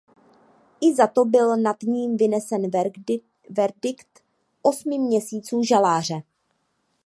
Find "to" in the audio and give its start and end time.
1.07-1.25